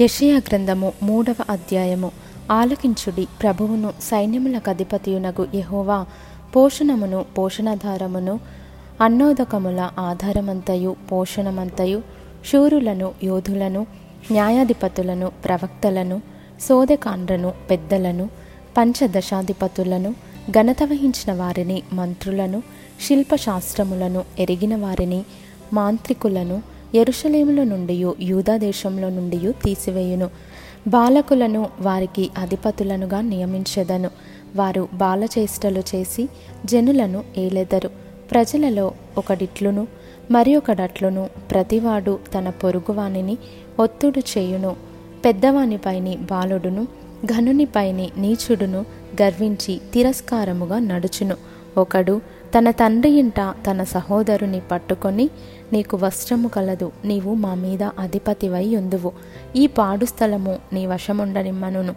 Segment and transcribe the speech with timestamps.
[0.00, 2.08] యషయా గ్రంథము మూడవ అధ్యాయము.
[2.50, 5.98] ఆలకించుడి ప్రభువును సైన్యములకు అధిపతియునగు యహోవా
[6.56, 8.34] పోషణమును పోషణాధారమును
[9.00, 11.98] అన్నోదకముల ఆధారమంతయు పోషణమంతయు
[12.50, 13.82] శూరులను యోధులను
[14.32, 16.18] న్యాయాధిపతులను ప్రవక్తలను
[16.68, 18.26] సోదకాండ్రను పెద్దలను
[18.76, 20.10] పంచదశాధిపతులను
[20.50, 22.58] ఘనత వహించిన వారిని మంత్రులను
[23.06, 25.20] శిల్పశాస్త్రములను ఎరిగిన వారిని
[25.72, 26.56] మాంత్రికులను
[26.96, 30.30] ఎరుషలేముల నుండి యూదాదేశంలో నుండి తీసివేయును.
[30.88, 34.10] బాలకులను వారికి అధిపతులనుగా నియమించెదను.
[34.56, 36.28] వారు బాలచేష్టలు చేసి
[36.64, 37.90] జనులను ఏలెదరు.
[38.30, 39.86] ప్రజలలో ఒకడిట్లును
[40.30, 43.38] మరి ఒకడట్లును ప్రతివాడు తన పొరుగువానిని
[43.80, 44.76] ఒత్తుడు చేయును.
[45.24, 46.86] పెద్దవానిపైని బాలుడును
[47.26, 48.80] ఘనునిపైని నీచుడును
[49.22, 51.36] గర్వించి తిరస్కారముగా నడుచును.
[51.76, 52.20] ఒకడు
[52.58, 55.30] తన తండ్రి ఇంట తన సహోదరుని పట్టుకొని
[55.72, 59.12] నీకు వస్త్రము కలదు నీవు మా మీద అధిపతివై ఉందువు.
[59.56, 61.94] ఈ పాడు స్థలము నీ వశముండనిమ్మనును.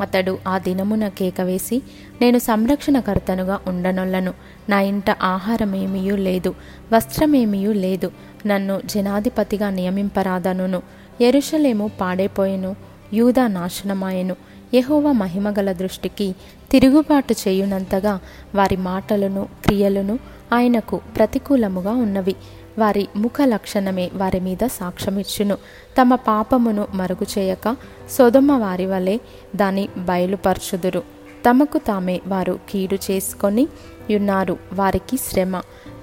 [0.00, 1.82] అతడు ఆ దినమున కేక వేసి
[2.22, 4.34] నేను సంరక్షణకర్తనుగా ఉండనొల్లను.
[4.68, 6.54] నా ఇంట ఆహారమేమీయూ లేదు
[6.92, 8.10] వస్త్రమేమీయూ లేదు
[8.46, 10.82] నన్ను జనాధిపతిగా నియమింపరాదనును.
[11.20, 12.76] ఎరుషలేము పాడైపోయెను
[13.12, 14.36] యూదా నాశనమాయెను.
[14.74, 16.34] యహోవ మహిమగల దృష్టికి
[16.70, 18.20] తిరుగుబాటు చేయునంతగా
[18.54, 20.18] వారి మాటలను క్రియలను
[20.52, 22.36] ఆయనకు ప్రతికూలముగా ఉన్నవి.
[22.78, 25.54] వారి ముఖ లక్షణమే వారి మీద సాక్ష్యమిచ్చును.
[26.00, 27.76] తమ పాపమును మరుగు చేయక
[28.10, 29.18] సొదమ వారి వలె
[29.56, 31.02] దాని బయలుపరచుదురు.
[31.50, 33.68] తమకు తామే వారు కీడు చేసుకొని
[34.16, 35.60] ఉన్నారు వారికి శ్రమ.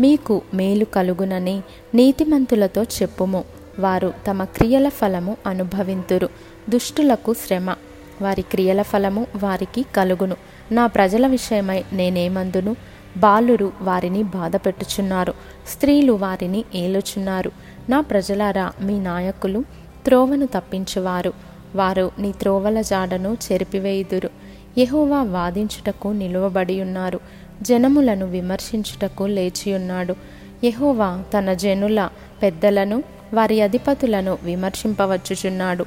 [0.00, 1.62] మీకు మేలు కలుగునని
[1.94, 3.44] నీతిమంతులతో చెప్పుము.
[3.78, 6.28] వారు తమ క్రియల ఫలము అనుభవింతురు.
[6.68, 7.74] దుష్టులకు శ్రమ.
[8.22, 10.36] వారి క్రియల ఫలము వారికి కలుగును.
[10.72, 12.76] నా ప్రజల విషయమై నేనేమందును?
[13.16, 15.34] బాలురు వారిని బాధపెట్టుచున్నారు.
[15.68, 17.52] స్త్రీలు వారిని ఏలుచున్నారు.
[17.88, 19.64] నా ప్రజలారా మీ నాయకులు
[20.04, 21.32] త్రోవను తప్పించువారు.
[21.74, 24.30] వారు నీ త్రోవల జాడను చెరిపివేయుదురు.
[24.78, 27.20] యహోవా వాదించుటకు నిలువబడి ఉన్నారు
[27.62, 30.14] జనములను విమర్శించుటకు లేచియున్నాడు.
[30.64, 32.08] యహోవా తన జనుల
[32.42, 33.02] పెద్దలను
[33.34, 35.86] వారి అధిపతులను విమర్శింపవచ్చుచున్నాడు.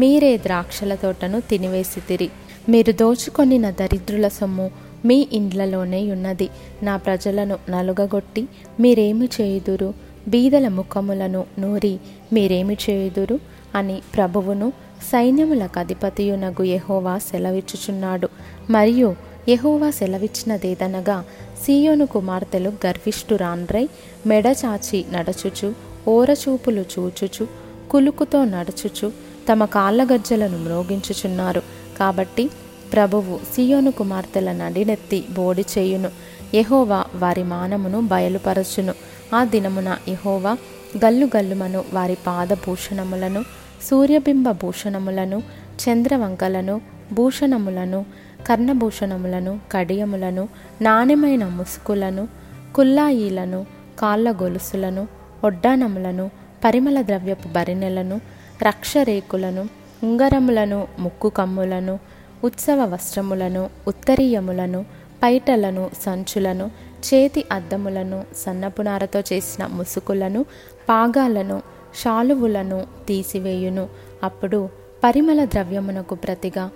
[0.00, 2.30] మీరే ద్రాక్షల తోటను తినివేసితిరి.
[2.68, 4.70] మీరు దోచుకొనిన దరిద్రుల సొమ్ము
[5.04, 6.48] మీ ఇండ్లలోనే ఉన్నది.
[6.82, 8.48] నా ప్రజలను నలుగగొట్టి
[8.80, 9.94] మీరేమి చేయుదురు?
[10.28, 11.98] బీదల ముఖములను నూరి
[12.32, 13.38] మీరేమి చేయుదురు?
[13.74, 14.72] అని ప్రభువును
[15.12, 18.28] సైన్యములకు అధిపతియునగు యహోవా సెలవిచ్చుచున్నాడు.
[18.70, 19.16] మరియు
[19.48, 21.24] యహోవా సెలవిచ్చినదేదనగా
[21.66, 23.88] సీయోను కుమార్తెలు గర్విష్ఠురాన్రై
[24.26, 25.74] మెడచాచి నడచుచు
[26.08, 27.46] ఓరచూపులు చూచుచు
[27.90, 31.62] కులుకుతో నడుచుచు తమ కాళ్ళగజ్జలను మ్రోగించుచున్నారు.
[31.98, 32.50] కాబట్టి
[32.92, 36.10] ప్రభువు సియోను కుమార్తెల నడినెత్తి బోడి చేయును.
[36.54, 38.94] యహోవా వారి మానమును బయలుపరచును.
[39.34, 40.56] ఆ దినమున యహోవా
[41.04, 43.44] గల్లు గల్లుమను వారి పాదభూషణములను
[43.90, 45.42] సూర్యబింబ భూషణములను
[45.82, 46.80] చంద్రవంకలను
[47.12, 48.06] భూషణములను
[48.46, 50.48] కర్ణభూషణములను కడియములను
[50.82, 52.28] నాణ్యమైన ముసుకులను
[52.74, 53.66] కుల్లాయిలను
[53.98, 55.08] కాళ్ళ గొలుసులను
[55.44, 56.30] ఒడ్డానములను
[56.64, 58.20] పరిమళ ద్రవ్యపు భరిణెలను
[58.62, 59.68] రక్షరేకులను
[60.02, 61.98] ఉంగరములను ముక్కు కమ్ములను
[62.44, 64.82] ఉత్సవ వస్త్రములను ఉత్తరీయములను
[65.22, 66.70] పైటలను సంచులను
[67.06, 70.42] చేతి అద్దములను సన్నపునారతో చేసిన ముసుకులను
[70.88, 71.62] పాగాలను
[72.02, 73.88] శాలువులను తీసివేయును.
[74.22, 74.68] అప్పుడు
[75.04, 76.70] పరిమళ ద్రవ్యమునకు ప్రతిగా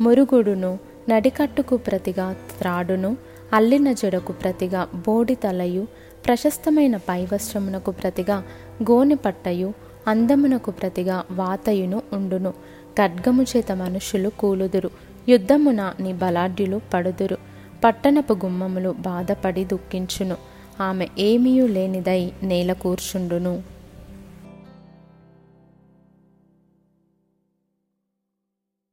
[0.00, 0.78] మురుగుడును
[1.08, 3.16] నడికట్టుకు ప్రతిగా త్రాడును.
[3.52, 5.86] అల్లిన జడకు ప్రతిగా బోడి తలయు
[6.26, 8.44] ప్రశస్తమైన పైవస్త్రమునకు ప్రతిగా
[8.82, 9.72] గోనె పట్టయు
[10.08, 12.50] అందమునకు ప్రతిగా వాతయును ఉండును.
[12.98, 14.90] ఖడ్గము చేత మనుషులు కూలుదురు.
[15.28, 17.38] యుద్ధమున నీ బలాఢ్యులు పడుదురు.
[17.84, 20.36] పట్టణపు గుమ్మములు బాధపడి దుఃఖించును.
[20.80, 23.62] ఆమె ఏమీయూ లేనిదై నేల కూర్చుండును.